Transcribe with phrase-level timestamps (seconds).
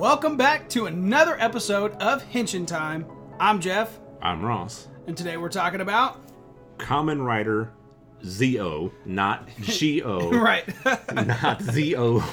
[0.00, 3.04] Welcome back to another episode of Henshin Time.
[3.38, 4.88] I'm Jeff, I'm Ross.
[5.06, 6.22] and today we're talking about
[6.78, 7.70] Kamen Rider
[8.24, 9.46] ZO, not
[9.78, 10.64] GO, right.
[11.14, 12.24] not ZO.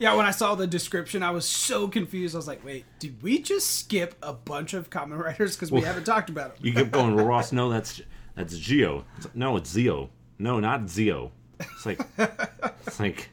[0.00, 2.34] yeah, when I saw the description, I was so confused.
[2.34, 5.82] I was like, "Wait, did we just skip a bunch of Kamen Riders because we
[5.82, 7.52] haven't talked about them?" You keep going, well, Ross.
[7.52, 8.02] No, that's
[8.34, 9.04] that's Geo.
[9.18, 10.10] It's no, it's ZO.
[10.40, 11.30] No, not ZO.
[11.60, 13.28] It's like it's like,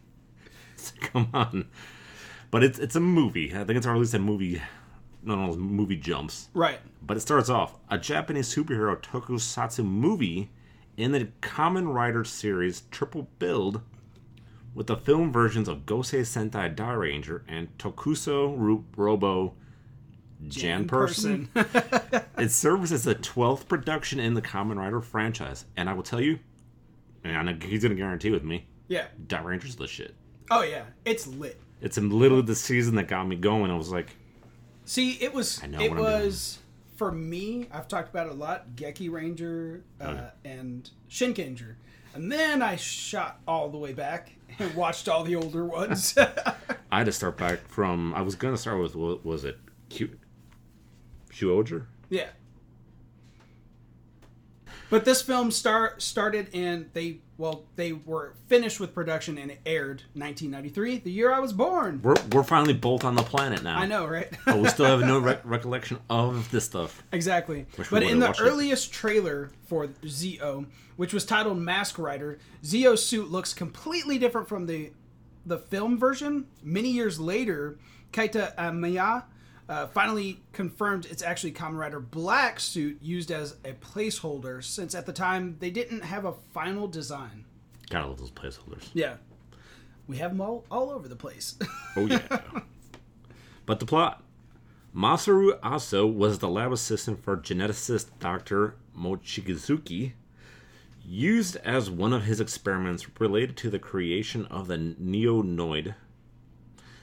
[0.75, 1.66] it's like, come on.
[2.56, 3.53] But it's it's a movie.
[3.53, 4.61] I think it's at least a movie.
[5.22, 6.48] No, no, movie jumps.
[6.53, 6.80] Right.
[7.06, 10.52] But it starts off a Japanese superhero tokusatsu movie
[10.95, 13.81] in the Kamen Rider series triple build
[14.73, 19.56] with the film versions of Gosei Sentai Dairanger and Tokuso Ru- Robo
[20.48, 21.50] Jan Person.
[22.38, 25.66] it serves as the 12th production in the Kamen Rider franchise.
[25.76, 26.39] And I will tell you,
[27.22, 29.08] and he's going to guarantee with me, Yeah.
[29.28, 30.16] Dairanger's the shit.
[30.50, 31.59] Oh yeah, it's lit.
[31.81, 33.69] It's literally the season that got me going.
[33.71, 34.15] I was like,
[34.85, 36.59] See, it was I know it what was
[36.95, 37.67] for me.
[37.71, 38.75] I've talked about it a lot.
[38.75, 40.29] Geki Ranger uh, Oh, yeah.
[40.51, 41.75] and Shinkenger,
[42.13, 46.15] and then I shot all the way back and watched all the older ones.
[46.91, 48.13] I had to start back from.
[48.13, 49.57] I was gonna start with what was it?
[49.89, 50.11] Q.
[51.31, 51.85] Shuoger?
[52.09, 52.29] yeah.
[54.89, 59.59] But this film start started and they well they were finished with production and it
[59.66, 62.02] aired 1993, the year I was born.
[62.04, 63.77] We're we're finally both on the planet now.
[63.80, 64.32] I know, right?
[64.45, 67.02] but we still have no rec- recollection of this stuff.
[67.11, 67.65] Exactly.
[67.89, 68.43] But in the watched it.
[68.43, 70.65] earliest trailer for Zo,
[70.98, 74.92] which was titled Mask Rider, Zo's suit looks completely different from the
[75.45, 76.45] the film version.
[76.64, 77.77] Many years later,
[78.11, 79.23] Keita Amemiya
[79.67, 85.05] uh, finally confirmed it's actually Kamen Rider Black suit used as a placeholder, since at
[85.05, 87.45] the time they didn't have a final design.
[87.89, 88.89] Gotta love those placeholders.
[88.93, 89.15] Yeah.
[90.08, 91.58] We have them all, all over the place.
[91.95, 92.21] Oh yeah.
[93.65, 94.21] but the plot.
[94.95, 98.76] Masaru Aso was the lab assistant for geneticist Dr.
[98.97, 100.14] Mochizuki,
[101.03, 105.95] used as one of his experiments related to the creation of the neonoid,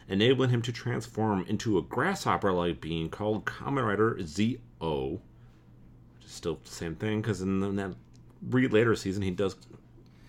[0.09, 5.21] enabling him to transform into a grasshopper-like being called Kamen Rider Z-O.
[6.17, 7.95] Which is still the same thing, because in that
[8.49, 9.57] re- later season he does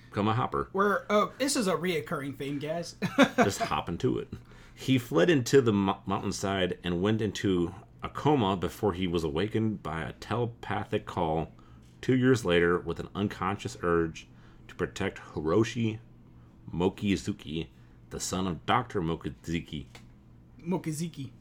[0.09, 2.95] become a hopper We're oh, this is a reoccurring theme, guys.
[3.38, 4.29] just hop into it.
[4.75, 9.81] He fled into the mo- mountainside and went into a coma before he was awakened
[9.81, 11.51] by a telepathic call
[12.01, 14.28] two years later with an unconscious urge
[14.67, 16.00] to protect Hiroshi
[16.73, 17.67] Mokizuki,
[18.13, 19.01] the son of Dr.
[19.01, 19.85] Mokizuki.
[20.66, 21.31] Mokizuki.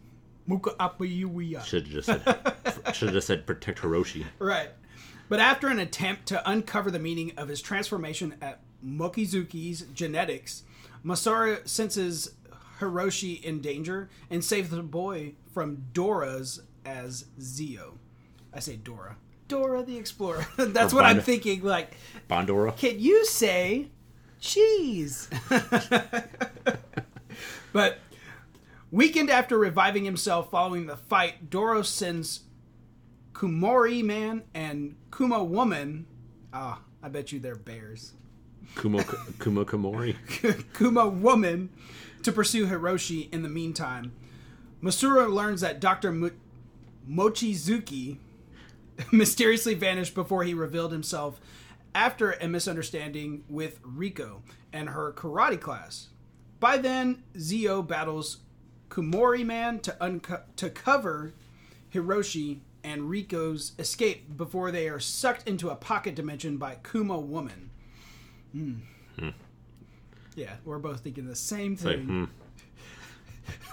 [0.46, 1.62] Muka Apayuya.
[1.64, 2.54] Should have just said,
[2.94, 4.24] should have just said protect Hiroshi.
[4.38, 4.70] Right.
[5.28, 10.64] But after an attempt to uncover the meaning of his transformation at Mokizuki's genetics,
[11.04, 12.32] Masaru senses
[12.80, 17.98] Hiroshi in danger and saves the boy from Doras as Zio.
[18.52, 19.16] I say Dora.
[19.46, 20.46] Dora the Explorer.
[20.56, 21.62] That's Or what I'm thinking.
[21.62, 21.96] Like,
[22.30, 22.74] Bondora.
[22.76, 23.88] can you say
[24.42, 25.30] cheese?
[27.72, 27.98] but
[28.90, 32.40] weekend after reviving himself following the fight, Doro sends
[33.32, 36.06] Kumori Man and Kuma Woman.
[36.52, 38.12] Ah, I bet you they're bears.
[38.74, 39.02] Kumo
[39.38, 40.16] Kumo Komori.
[40.74, 41.70] Kuma Woman
[42.22, 44.12] to pursue Hiroshi in the meantime.
[44.82, 46.12] Masura learns that Dr.
[46.12, 46.30] Mo-
[47.08, 48.18] Mochizuki
[49.12, 51.40] mysteriously vanished before he revealed himself
[51.94, 54.40] after a misunderstanding with Riko
[54.72, 56.08] and her karate class.
[56.60, 58.38] By then, Zio battles
[58.88, 61.34] Kumori Man to unco- to cover
[61.92, 67.70] Hiroshi and Riko's escape before they are sucked into a pocket dimension by Kuma Woman.
[68.52, 68.74] Hmm.
[70.34, 72.28] Yeah, we're both thinking the same It's like, thing.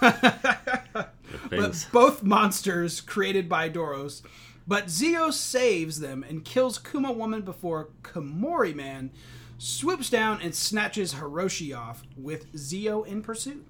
[1.50, 4.22] but both monsters created by Doras.
[4.66, 9.10] But Zio saves them and kills Kuma Woman before Komori Man
[9.58, 13.66] swoops down and snatches Hiroshi off with Zio in pursuit.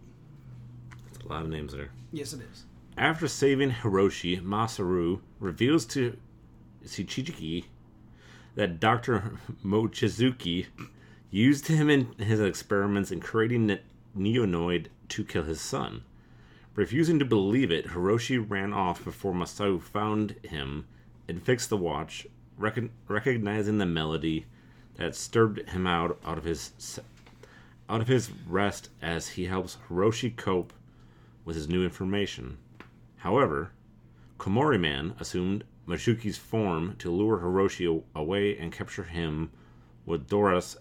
[1.25, 1.91] a lot of names there.
[2.13, 2.65] Yes, it is.
[2.97, 6.17] After saving Hiroshi, Masaru reveals to
[6.85, 7.65] Shichiki
[8.57, 9.39] that Dr.
[9.65, 10.67] Mochizuki
[11.31, 13.81] used him in his experiments in creating the
[14.17, 16.03] neonoid to kill his son.
[16.75, 20.87] Refusing to believe it, Hiroshi ran off before Masaru found him
[21.29, 22.27] and fixed the watch,
[22.57, 24.47] recognizing the melody
[24.95, 27.01] that stirred him out, out of his
[27.89, 30.73] out of his rest as he helps Hiroshi cope
[31.45, 32.59] with his new information.
[33.17, 33.73] However,
[34.39, 39.51] Komori Man assumed Mashuki's form to lure Hiroshi away and capture him,
[40.07, 40.77] with Doras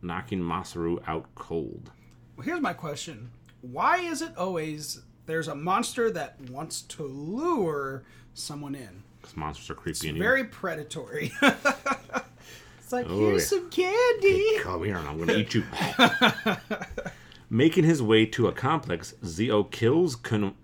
[0.00, 1.90] knocking Masaru out cold.
[2.36, 8.02] Well, here's my question: Why is it always there's a monster that wants to lure
[8.34, 9.02] someone in.
[9.20, 11.32] Because monsters are creepy and Very predatory.
[11.42, 13.58] it's like, Oh, here's yeah.
[13.58, 14.58] some candy.
[14.58, 15.64] Come here and I'm gonna eat you.
[17.50, 20.54] Making his way to a complex, Zio kills Kun-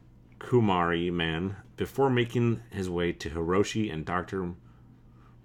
[0.41, 4.55] Kumari Man before making his way to Hiroshi and Dr.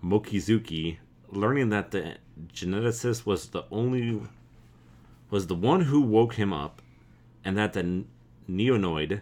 [0.03, 0.97] Mokizuki,
[1.29, 2.15] learning that the
[2.51, 4.21] geneticist was the only
[5.29, 6.81] was the one who woke him up,
[7.43, 8.05] and that the
[8.47, 9.21] neonoid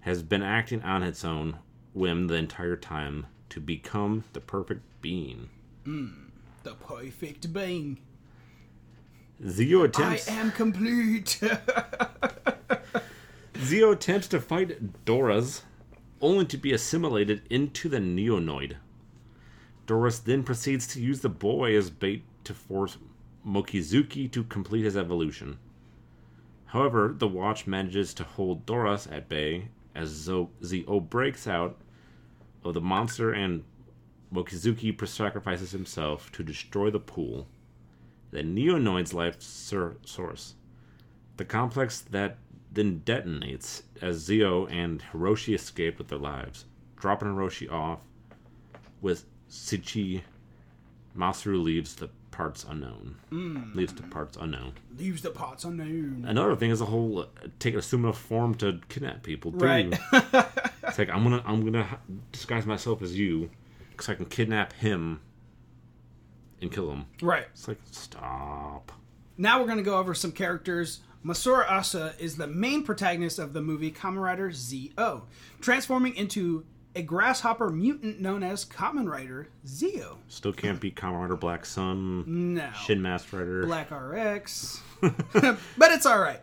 [0.00, 1.58] has been acting on its own
[1.92, 5.48] whim the entire time to become the perfect being.
[5.84, 6.08] Hmm,
[6.62, 7.98] the perfect being.
[9.46, 10.28] Zio attempts.
[10.28, 11.40] I am complete.
[13.64, 15.62] Zio attempts to fight Doras,
[16.20, 18.76] only to be assimilated into the Neonoid.
[19.86, 22.98] Doras then proceeds to use the boy as bait to force
[23.46, 25.58] Mokizuki to complete his evolution.
[26.68, 31.80] However, the watch manages to hold Doras at bay as Zo- Zio breaks out
[32.62, 33.64] of the monster and
[34.32, 37.48] Mokizuki sacrifices himself to destroy the pool,
[38.30, 40.56] the Neonoid's life sur- source.
[41.38, 42.36] The complex that
[42.70, 46.66] then detonates as Zio and Hiroshi escape with their lives,
[46.96, 48.00] dropping Hiroshi off
[49.00, 50.20] with Sichi.
[51.16, 53.16] Masaru leaves the parts unknown.
[53.74, 54.72] Leaves the parts unknown.
[54.96, 56.24] Leaves the pots unknown.
[56.24, 57.26] Another thing is the whole uh,
[57.58, 59.50] take assume a form to kidnap people.
[59.50, 59.58] Too.
[59.58, 59.86] Right.
[60.12, 61.98] it's like I'm gonna I'm gonna
[62.30, 63.50] disguise myself as you,
[63.90, 65.20] because I can kidnap him
[66.62, 67.06] and kill him.
[67.20, 67.46] right.
[67.52, 68.92] It's like stop.
[69.36, 71.00] Now we're going to go over some characters.
[71.24, 75.24] Masura Asa is the main protagonist of the movie Kamen Rider Z.O.,
[75.60, 76.64] transforming into
[76.94, 80.18] a grasshopper mutant known as Kamen Rider Zio.
[80.28, 82.70] Still can't beat Kamen Rider Black Sun, No.
[82.72, 83.66] Shin Master Rider.
[83.66, 84.80] Black RX.
[85.00, 86.40] but it's all right.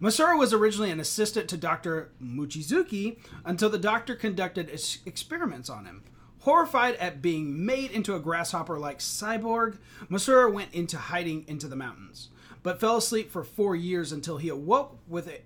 [0.00, 2.10] Masura was originally an assistant to Dr.
[2.22, 6.04] Mochizuki until the doctor conducted ex- experiments on him.
[6.42, 9.78] Horrified at being made into a grasshopper like cyborg,
[10.08, 12.28] Masura went into hiding into the mountains,
[12.62, 15.40] but fell asleep for four years until he awoke with a,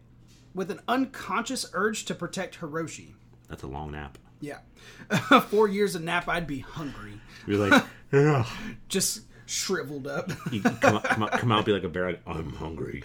[0.54, 3.14] with an unconscious urge to protect Hiroshi.
[3.48, 4.18] That's a long nap.
[4.42, 4.58] Yeah.
[5.48, 7.12] four years of nap, I'd be hungry.
[7.46, 8.46] You're like, "Ugh."
[8.88, 10.30] Just shriveled up.
[10.50, 12.08] you come out, come out, come out, be like a bear.
[12.08, 13.04] Like, I'm hungry.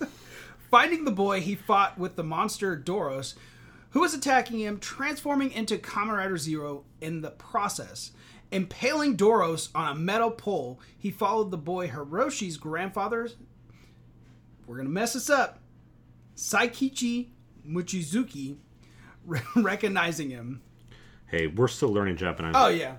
[0.70, 3.34] Finding the boy, he fought with the monster Doras,
[3.90, 8.12] who was attacking him, transforming into Kamen Rider Zero in the process.
[8.50, 13.28] Impaling Doras on a metal pole, he followed the boy Hiroshi's grandfather.
[14.66, 15.58] We're gonna mess this up.
[16.36, 17.28] Saikichi
[17.68, 18.56] Mochizuki,
[19.56, 20.62] recognizing him.
[21.26, 22.54] Hey, we're still learning Japanese.
[22.56, 22.96] Oh yeah,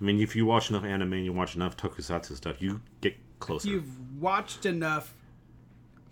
[0.00, 3.16] I mean, if you watch enough anime and you watch enough tokusatsu stuff, you get
[3.38, 3.68] closer.
[3.68, 5.14] you've watched enough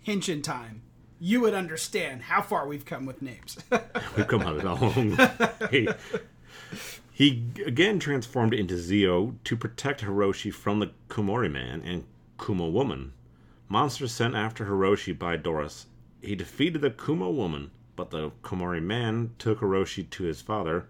[0.05, 0.81] Henshin time.
[1.19, 3.57] You would understand how far we've come with names.
[4.17, 5.17] We've come out long.
[5.69, 5.87] hey.
[7.11, 12.05] He again transformed into Zio to protect Hiroshi from the Kumori man and
[12.43, 13.13] Kuma woman.
[13.69, 15.85] Monsters sent after Hiroshi by Doras.
[16.21, 17.69] He defeated the Kuma woman,
[18.01, 20.87] but the Komori man took Hiroshi to his father,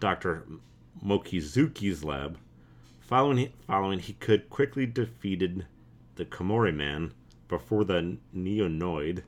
[0.00, 0.44] Dr.
[1.04, 2.38] Mokizuki's lab.
[2.98, 5.66] Following, following he could quickly defeated
[6.16, 7.12] the Komori man
[7.46, 9.22] before the Neonoid.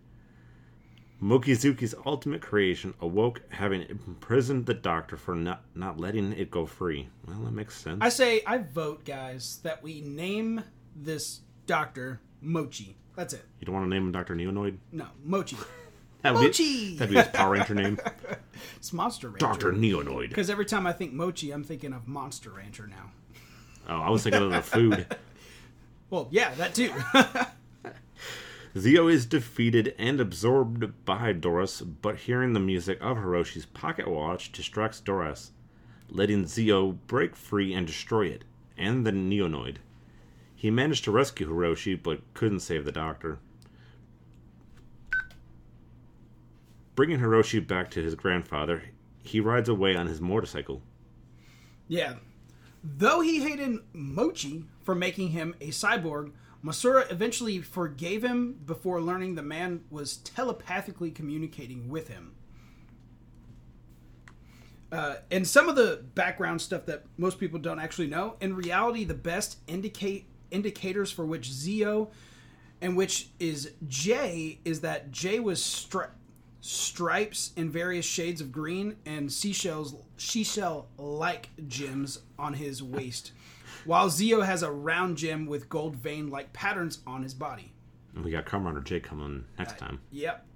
[1.23, 7.09] Mokizuki's ultimate creation awoke having imprisoned the doctor for not, not letting it go free.
[7.29, 7.99] Well, that makes sense.
[8.01, 10.65] I say I vote, guys, that we name
[10.97, 12.97] this doctor Mochi.
[13.15, 13.45] That's it.
[13.61, 14.35] you don't want to name him Dr.
[14.35, 14.79] Neonoid?
[14.91, 15.57] No, Mochi.
[16.23, 16.65] That would Mochi!
[16.65, 17.99] Be, that'd be his Power Ranger name.
[18.77, 19.47] It's Monster Rancher.
[19.47, 19.73] Dr.
[19.73, 20.29] Neonoid.
[20.29, 23.11] Because every time I think Mochi, I'm thinking of Monster Rancher now.
[23.89, 25.07] Oh, I was thinking of the food.
[26.11, 26.93] Well, yeah, that too.
[28.79, 34.51] Zio is defeated and absorbed by Doras, but hearing the music of Hiroshi's pocket watch
[34.51, 35.51] distracts Doras,
[36.09, 38.45] letting Zio break free and destroy it,
[38.77, 39.77] and the Neonoid.
[40.57, 43.39] He managed to rescue Hiroshi, but couldn't save the doctor.
[47.01, 48.83] Bringing Hiroshi back to his grandfather,
[49.23, 50.83] he rides away on his motorcycle.
[51.89, 52.17] yeah.
[52.85, 59.35] Though he hated Mochi for making him a cyborg, Masura eventually forgave him before learning
[59.35, 62.35] the man was telepathically communicating with him.
[64.93, 68.37] Uh, and some of the background stuff that most people don't actually know.
[68.43, 72.11] In reality, the best indicate indicators for which Zio
[72.83, 76.11] and which is J is that J was stri-
[76.61, 83.33] stripes in various shades of green and seashells seashell like gems on his waist,
[83.85, 87.73] while Zio has a round gem with gold vein like patterns on his body.
[88.15, 90.01] And we got Kamen Rider J coming next uh, time.
[90.11, 90.47] Yep.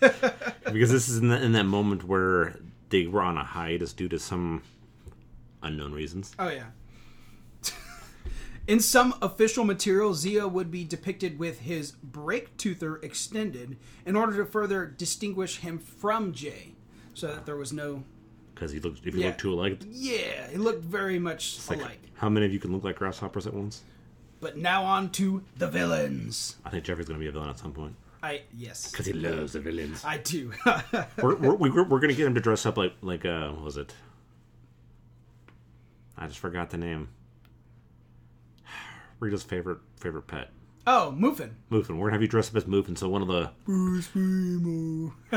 [0.00, 2.56] because this is in, the, in that moment where
[2.90, 4.62] they were on a hiatus due to some
[5.62, 6.34] unknown reasons.
[6.38, 6.66] Oh yeah.
[8.66, 14.36] In some official material, Zia would be depicted with his break toother extended in order
[14.38, 16.74] to further distinguish him from Jay,
[17.12, 18.04] so that there was no.
[18.54, 19.26] Because he looked, if you Yeah.
[19.28, 22.00] look too alike, Yeah, he looked very much like, alike.
[22.14, 23.82] how many of you can look like grasshoppers at once?
[24.40, 26.56] But now on to the villains.
[26.64, 27.96] I think Jeffrey's going to be a villain at some point.
[28.22, 30.02] I yes, Because he loves the villains.
[30.04, 30.52] I do.
[31.22, 33.50] we're, we're, we- we're, we're going to get him to dress up like, like uh,
[33.50, 33.92] what was it?
[36.16, 37.08] I just forgot the name.
[39.20, 40.50] Rita's favorite favorite pet.
[40.86, 41.56] oh, Muffin.
[41.70, 41.96] Muffin.
[41.98, 45.14] We're gonna have you dress up as Muffin, so one of the Bruce Primo.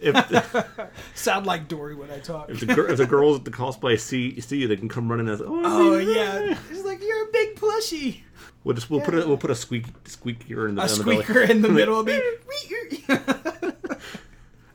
[0.00, 2.48] if, Sound like Dory when I talk.
[2.50, 5.28] if the, if the girls at the cosplay see see you, they can come running
[5.28, 8.20] as oh, Oh yeah, it's like you're a big plushie.
[8.64, 11.04] We'll just we'll put a we'll put a squeak squeaker in the A in the
[11.04, 11.22] belly.
[11.24, 12.20] squeaker in the middle of me.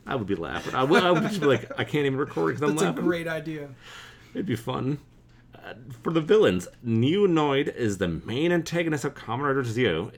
[0.06, 0.74] I would be laughing.
[0.74, 2.94] I would, I would just be like, I can't even record because I'm laughing.
[2.94, 3.68] That's a great idea.
[4.32, 4.98] It'd be fun.
[6.02, 10.12] For the villains, Neonoid is the main antagonist of Kamen Rider.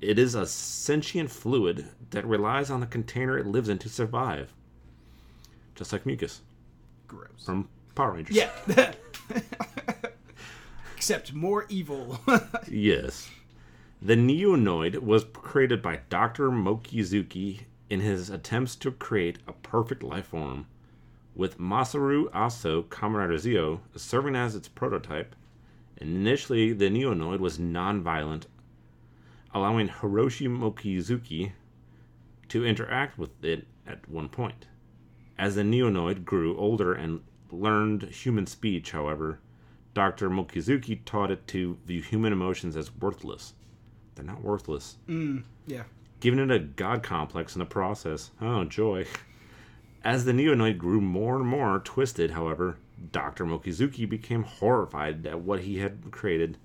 [0.00, 4.52] It is a sentient fluid that relies on the container it lives in to survive.
[5.74, 6.42] Just like mucus
[7.08, 7.44] Gross.
[7.44, 8.36] from Power Rangers.
[8.36, 8.50] Yeah.
[10.96, 12.20] Except more evil.
[12.70, 13.28] Yes.
[14.02, 16.50] The Neonoid was created by Dr.
[16.50, 20.66] Mokizuki in his attempts to create a perfect life form,
[21.34, 25.34] with Masaru Aso Kamen Zeo serving as its prototype.
[25.98, 28.46] Initially, the Neonoid was non-violent,
[29.52, 31.52] allowing Hiroshi Mokizuki
[32.48, 34.66] to interact with it at one point.
[35.38, 39.40] As the Neonoid grew older and learned human speech, however,
[39.92, 40.28] Dr.
[40.28, 43.54] Mokizuki taught it to view human emotions as worthless.
[44.14, 44.96] They're not worthless.
[45.08, 45.84] Mm, yeah.
[46.20, 48.30] Giving it a god complex in the process.
[48.40, 49.06] Oh, joy.
[50.04, 52.76] As the Neonoid grew more and more twisted, however,
[53.10, 53.44] Dr.
[53.46, 56.58] Mokizuki became horrified at what he had created.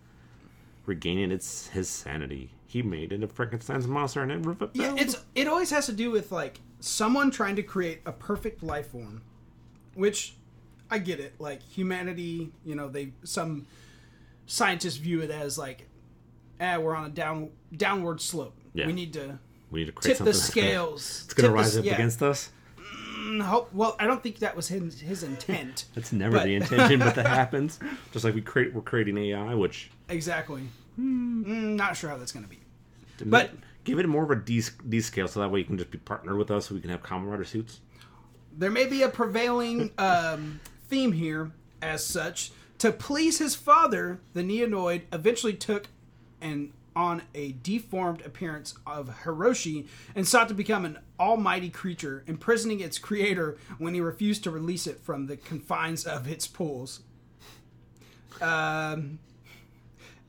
[0.86, 4.72] Regaining its his sanity, he made it a Frankenstein's monster and it rebelled.
[4.74, 8.64] Yeah, it's it always has to do with like someone trying to create a perfect
[8.64, 9.22] life form,
[9.94, 10.34] which
[10.90, 11.36] I get it.
[11.38, 13.68] Like humanity, you know, they some
[14.48, 15.88] scientists view it as like,
[16.60, 18.56] ah, we're on a down downward slope.
[18.74, 18.88] Yeah.
[18.88, 19.38] We need to
[19.70, 21.22] we need to create tip the that's gonna- scales.
[21.26, 21.94] It's gonna Tip the- rise up yeah.
[21.94, 22.50] against us.
[23.20, 25.86] Mm, hope- Well, I don't think that was his, his intent.
[25.96, 27.80] That's never But- the intention, but that happens.
[28.12, 30.64] Just like we create, we're creating AI, which exactly.
[31.00, 32.60] Mm, not sure how that's going to be.
[33.26, 33.52] But-
[33.84, 35.98] give it more of a D, D scale, so that way you can just be
[35.98, 37.80] partnered with us, so we can have Kamen Rider suits.
[38.58, 44.42] there may be a prevailing um, theme here as such to please his father the
[44.42, 45.88] neonoid eventually took
[46.42, 52.82] an on a deformed appearance of hiroshi and sought to become an almighty creature imprisoning
[52.82, 57.00] its creator when he refused to release it from the confines of its pools
[58.42, 59.18] um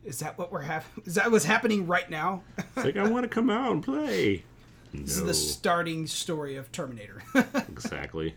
[0.04, 3.24] is that what we're having is that what's happening right now It's like I want
[3.24, 4.44] to come out and play.
[4.92, 7.20] No, this is the starting story of terminator
[7.68, 8.36] exactly.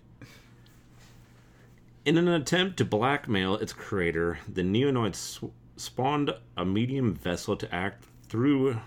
[2.04, 5.46] In an attempt to blackmail its creator, the Neonoid sw-
[5.78, 8.80] spawned a medium vessel to act through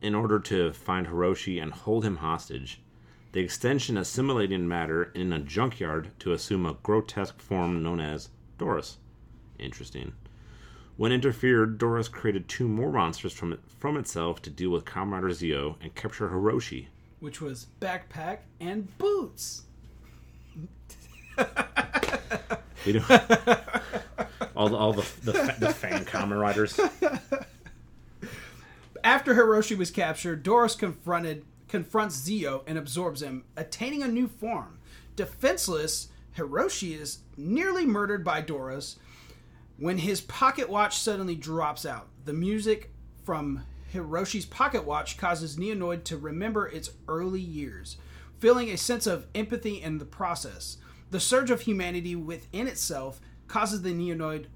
[0.00, 2.80] in order to find Hiroshi and hold him hostage.
[3.32, 8.96] The extension assimilating matter in a junkyard to assume a grotesque form known as Doras.
[9.58, 10.14] Interesting.
[10.96, 15.30] When interfered, Doras created two more monsters from it, from itself to deal with Kamen
[15.34, 16.86] Zio and capture Hiroshi.
[17.20, 19.64] which was backpack and boots
[22.86, 23.02] We do
[24.56, 26.80] all the all the the, the fan Kamen Riders.
[29.04, 34.78] After Hiroshi was captured, Doras confronted confronts Zio and absorbs him, attaining a new form.
[35.16, 38.96] Defenseless, Hiroshi is nearly murdered by Doras
[39.78, 42.08] when his pocket watch suddenly drops out.
[42.24, 42.92] The music
[43.24, 47.96] from Hiroshi's pocket watch causes Neonoid to remember its early years,
[48.38, 50.76] feeling a sense of empathy in the process.
[51.10, 54.46] The surge of humanity within itself causes the Neonoid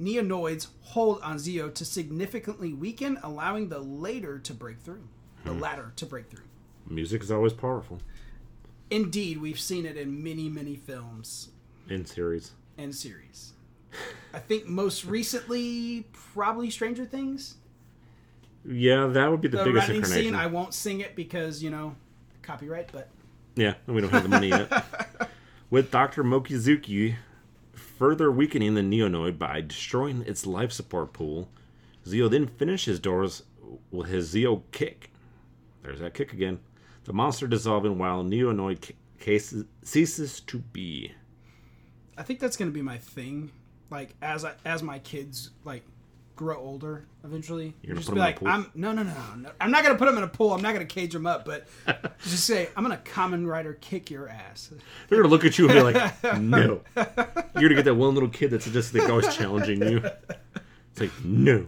[0.00, 5.06] Neonoid's hold on Zeo to significantly weaken, allowing the later to break through.
[5.44, 5.60] The hmm.
[5.60, 6.44] latter to break through.
[6.86, 8.00] Music is always powerful
[8.90, 11.50] Indeed, we've seen it in many, many films
[11.88, 12.52] in series.
[12.76, 13.52] and series.
[14.34, 17.56] I think most recently, probably Stranger Things.
[18.64, 20.24] Yeah, that would be the, The biggest incarnation.
[20.24, 21.94] scene, I won't sing it because, you know,
[22.42, 23.08] copyright, but
[23.54, 24.84] Yeah, and we don't have the money yet.
[25.70, 26.24] With Dr.
[26.24, 27.14] Mokizuki
[28.00, 31.50] further weakening the Neonoid by destroying its life support pool,
[32.06, 33.42] Zeo then finishes Doras
[33.90, 35.12] with his Zeo kick.
[35.82, 36.60] There's that kick again.
[37.04, 41.12] the monster dissolving while Neonoid ca- cases, ceases to be.
[42.16, 43.52] I think that's gonna be my thing.
[43.90, 45.82] Like as I, as my kids like
[46.40, 48.48] grow older eventually, You're gonna just put be 'em in a like, pool?
[48.48, 49.50] I'm no, no, no, no, no.
[49.60, 50.54] I'm not gonna put them in a pool.
[50.54, 51.66] I'm not gonna cage them up, but
[52.22, 54.72] just say I'm gonna Kamen Rider kick your ass.
[55.08, 58.30] They're gonna look at you and be like, "No." You're gonna get that one little
[58.30, 60.02] kid that's just like always challenging you.
[60.92, 61.66] It's like, no.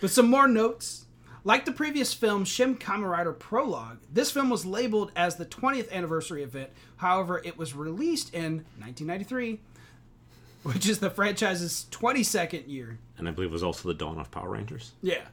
[0.00, 1.04] But some more notes.
[1.44, 5.90] Like the previous film, Shin Kamen Rider Prologue, this film was labeled as the 20th
[5.90, 6.70] anniversary event.
[6.96, 9.60] However, it was released in 1993,
[10.72, 12.98] which is the franchise's 22nd year.
[13.18, 14.92] And I believe it was also the dawn of Power Rangers.
[15.02, 15.26] Yeah.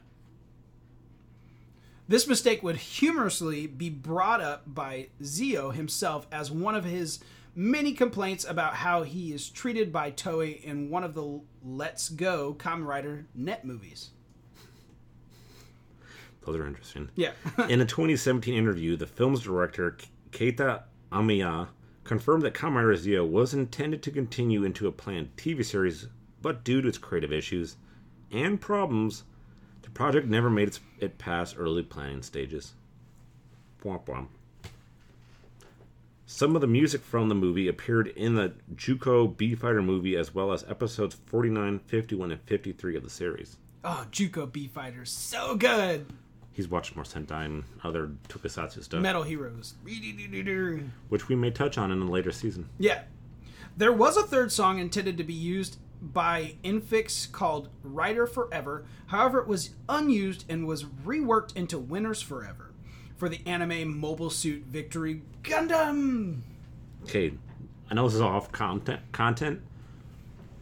[2.08, 7.20] This mistake would humorously be brought up by Zio himself as one of his
[7.54, 12.54] many complaints about how he is treated by Toei in one of the Let's Go
[12.58, 14.10] Kamen Rider net movies.
[16.44, 17.10] Those are interesting.
[17.14, 17.32] Yeah.
[17.68, 19.96] In a 2017 interview, the film's director,
[20.32, 20.82] Keita
[21.12, 21.68] Amemiya,
[22.10, 26.08] confirmed that Kamen Rider Zio was intended to continue into a planned TV series,
[26.42, 27.76] but due to its creative issues
[28.32, 29.22] and problems,
[29.82, 32.74] the project never made it past early planning stages.
[33.84, 34.26] Womp womp.
[36.26, 40.34] Some of the music from the movie appeared in the Juko B Fighter movie as
[40.34, 43.56] well as episodes 49, 51, and 53 of the series.
[43.84, 46.06] oh, Juko B Fighters, so good.
[46.52, 49.74] He's watched more Sentai and other Tokusatsu stuff, Metal Heroes.
[51.08, 52.68] which we may touch on in a later season.
[52.78, 53.02] Yeah.
[53.76, 58.84] There was a third song intended to be used by Infix called Rider Forever.
[59.06, 62.72] However, it was unused and was reworked into Winners Forever
[63.16, 66.40] for the anime Mobile Suit Victory Gundam.
[67.04, 67.32] Okay,
[67.90, 69.60] I know this is off content, content,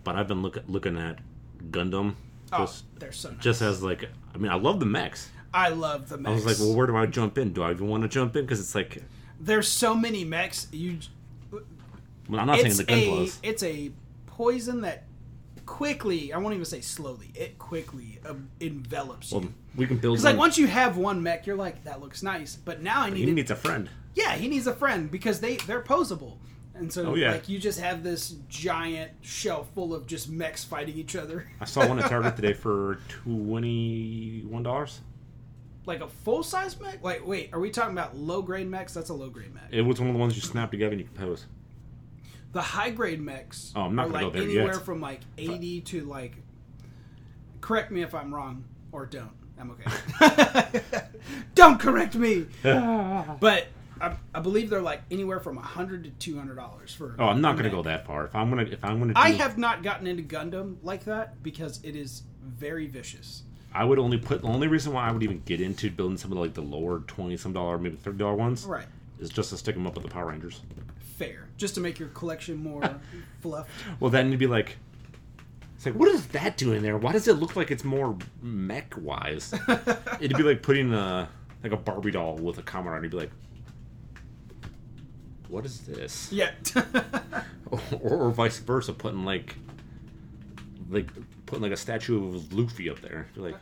[0.04, 1.18] but I've been look, looking at
[1.70, 2.14] Gundam
[2.52, 3.40] Oh, just they're so nice.
[3.42, 5.30] just as like I mean I love the mechs.
[5.52, 6.30] I love the mechs.
[6.30, 7.52] I was like, well, where do I jump in?
[7.52, 8.44] Do I even want to jump in?
[8.44, 9.02] Because it's like,
[9.40, 10.66] There's so many mechs.
[10.72, 10.98] You,
[11.50, 13.38] well, I'm not saying the gun a blows.
[13.42, 13.90] it's a
[14.26, 15.04] poison that
[15.64, 16.32] quickly.
[16.32, 17.30] I won't even say slowly.
[17.34, 19.52] It quickly uh, envelops you.
[19.76, 20.16] We can build.
[20.16, 22.56] It's like once you have one mech, you're like, that looks nice.
[22.56, 23.34] But now I need he it.
[23.34, 23.88] needs a friend.
[24.14, 26.36] yeah, he needs a friend because they they're posable,
[26.74, 27.32] and so Oh, yeah.
[27.32, 31.64] like you just have this giant shelf full of just mechs fighting each other, I
[31.64, 35.00] saw one at Target today for twenty one dollars.
[35.88, 37.02] Like a full size mech.
[37.02, 38.94] Like, wait, are we talking about low grade mechs?
[38.94, 39.64] That's a low grade mech.
[39.72, 41.46] It was one of the ones you snap together and you can pose.
[42.52, 44.84] The high grade mechs Oh, I'm not are gonna like go there anywhere yet.
[44.84, 46.36] from like eighty to like.
[47.60, 49.32] Correct me if I'm wrong, or don't.
[49.58, 50.80] I'm okay.
[51.54, 52.46] don't correct me.
[52.62, 53.66] but
[54.00, 57.16] I, I believe they're like anywhere from hundred to two hundred dollars for.
[57.18, 57.72] Oh, I'm not gonna mech.
[57.72, 58.24] go that far.
[58.24, 61.42] If I'm gonna, if I'm gonna, do, I have not gotten into Gundam like that
[61.42, 63.42] because it is very vicious.
[63.74, 66.32] I would only put the only reason why I would even get into building some
[66.32, 68.86] of the, like the lower twenty some dollar, maybe thirty dollar ones, Right.
[69.20, 70.62] is just to stick them up with the Power Rangers.
[71.16, 71.48] Fair.
[71.56, 73.00] Just to make your collection more
[73.40, 73.70] fluffed.
[74.00, 74.76] Well, then you'd be like,
[75.76, 76.96] it's like, what is that doing there?
[76.96, 79.52] Why does it look like it's more mech wise?
[80.20, 81.28] It'd be like putting a
[81.62, 83.30] like a Barbie doll with a camera, and you'd be like,
[85.48, 86.32] what is this?
[86.32, 86.52] Yeah.
[87.70, 89.54] Or, or vice versa, putting like
[90.88, 91.06] like
[91.48, 93.26] putting like a statue of Luffy up there.
[93.34, 93.60] You're like,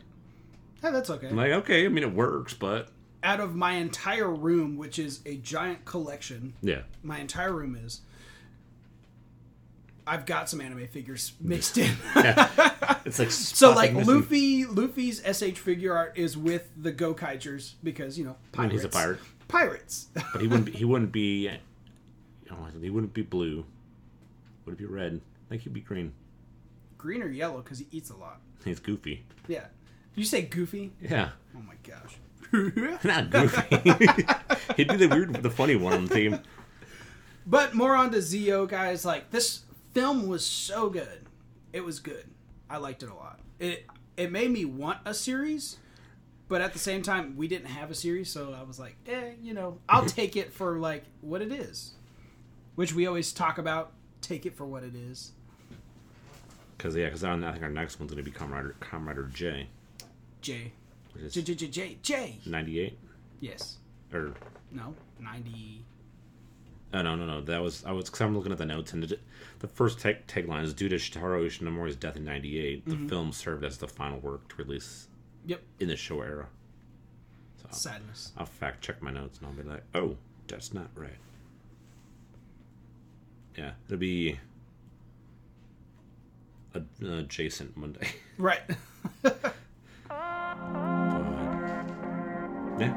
[0.82, 1.28] yeah, that's okay.
[1.28, 2.88] I'm like, okay, I mean it works, but
[3.22, 6.82] Out of my entire room, which is a giant collection, yeah.
[7.02, 8.00] my entire room is.
[10.08, 11.96] I've got some anime figures mixed in.
[13.06, 14.14] It's like so like missing.
[14.16, 18.72] Luffy, Luffy's SH figure art is with the Gokaigers because you know pirates.
[18.74, 20.08] he's a pirate, Pirates.
[20.32, 20.66] but he wouldn't.
[20.66, 21.42] Be, he wouldn't be.
[21.44, 23.64] You know, he wouldn't be blue.
[24.64, 25.20] Would it be red?
[25.46, 26.14] I think he'd be green.
[26.98, 28.40] Green or yellow because he eats a lot.
[28.64, 29.24] He's goofy.
[29.48, 29.66] Yeah.
[30.14, 30.92] You say goofy?
[31.00, 32.16] Yeah, Oh my gosh.
[33.04, 33.76] not goofy.
[34.76, 36.40] he'd be the weird, the funny one on the team.
[37.46, 39.04] But more on to Zio, guys.
[39.04, 39.62] Like this
[39.94, 41.26] film was so good.
[41.72, 42.24] It was good.
[42.68, 43.40] I liked it a lot.
[43.58, 45.76] It it made me want a series,
[46.48, 49.32] but at the same time, we didn't have a series, so I was like, eh,
[49.42, 51.92] you know, I'll take it for like what it is,
[52.74, 53.92] which we always talk about.
[54.22, 55.32] Take it for what it is.
[56.76, 59.68] Because yeah, because I think our next one's gonna be Comrade Comrade J,
[60.40, 60.72] J
[61.30, 62.38] J J J J J.
[62.46, 62.98] ninety eight
[63.40, 63.78] Yes.
[64.12, 64.34] or
[64.70, 64.94] No.
[65.20, 65.84] Ninety.
[66.92, 67.40] Oh no, no, no.
[67.40, 69.18] That was I was because I'm looking at the notes and the,
[69.58, 72.84] the first tag, tagline is due to Shotaro Ishinomori's death in '98.
[72.84, 73.08] The mm-hmm.
[73.08, 75.08] film served as the final work to release
[75.46, 75.62] Yep.
[75.80, 76.48] in the show era.
[77.70, 78.32] Sadness.
[78.36, 81.18] I'll fact check my notes and I'll be like, oh, that's not right.
[83.56, 84.38] Yeah, it'll be
[87.02, 88.08] adjacent Monday.
[88.38, 88.60] Right.
[89.22, 89.54] but
[92.78, 92.94] yeah,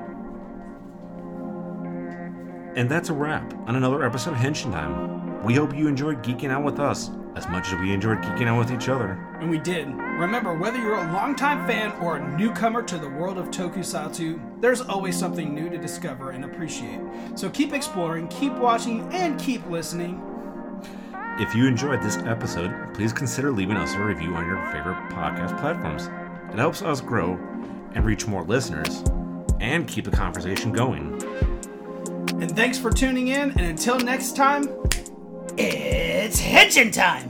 [2.75, 5.41] And that's a wrap on another episode of Henshin Time.
[5.43, 8.59] We hope you enjoyed geeking out with us as much as we enjoyed geeking out
[8.59, 9.11] with each other.
[9.39, 9.87] And we did.
[9.87, 14.81] Remember, whether you're a longtime fan or a newcomer to the world of tokusatsu, there's
[14.81, 16.99] always something new to discover and appreciate.
[17.35, 20.21] So keep exploring, keep watching, and keep listening.
[21.39, 25.57] If you enjoyed this episode, please consider leaving us a review on your favorite podcast
[25.57, 26.09] platforms.
[26.51, 27.39] It helps us grow
[27.93, 29.05] and reach more listeners
[29.61, 31.13] and keep the conversation going.
[32.41, 34.67] And thanks for tuning in, and until next time,
[35.57, 37.28] it's Henshin time!